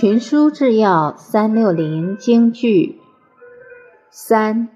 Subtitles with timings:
[0.00, 3.00] 群书治要三六零京剧
[4.10, 4.68] 三，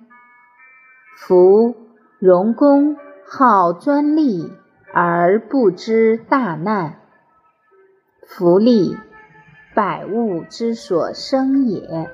[1.17, 1.77] 夫
[2.19, 4.51] 荣公好专利
[4.93, 6.99] 而不知大难，
[8.27, 8.97] 福利
[9.77, 12.11] 百物之所生也，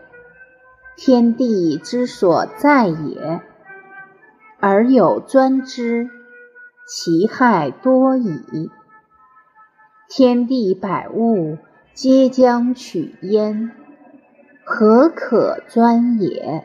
[0.95, 3.41] 天地之所在也，
[4.61, 6.11] 而有专之，
[6.87, 8.71] 其害多矣。
[10.11, 11.57] 天地百物
[12.01, 13.73] 皆将取焉，
[14.65, 16.65] 何可专也？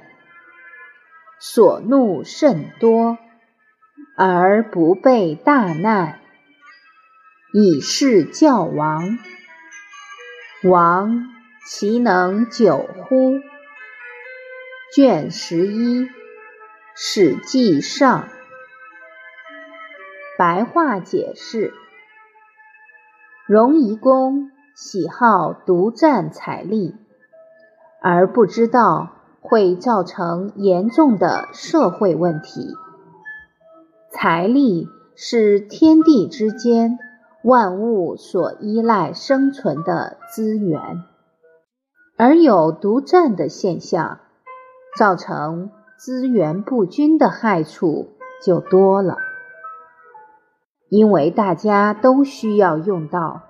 [1.39, 3.17] 所怒甚多，
[4.15, 6.19] 而不备大难，
[7.51, 9.17] 以示教王。
[10.65, 11.25] 王
[11.65, 13.39] 其能久乎？
[14.95, 16.01] 卷十一
[16.95, 18.25] 《史记上》
[20.37, 21.73] 白话解释。
[23.47, 26.95] 荣夷公喜好独占财力，
[28.01, 32.73] 而不知道会造成严重的社会问题。
[34.11, 36.97] 财力是天地之间
[37.43, 41.03] 万物所依赖生存的资源，
[42.17, 44.21] 而有独占的现象，
[44.97, 48.13] 造成资源不均的害处
[48.43, 49.17] 就多了。
[50.89, 53.41] 因为大家都需要用到，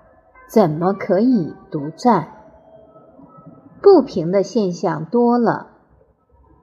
[0.48, 2.28] 怎么可以独占？
[3.82, 5.68] 不平的现象多了，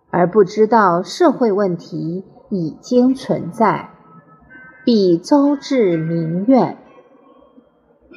[0.09, 3.91] 而不知道社会问题已经存在，
[4.83, 6.77] 必招致民怨。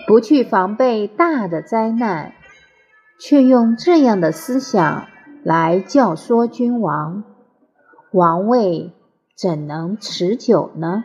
[0.06, 2.32] 不去防备大的灾难，
[3.18, 5.06] 却用这样的思想
[5.42, 7.24] 来教唆君王，
[8.10, 8.92] 王位
[9.36, 11.04] 怎能持久呢？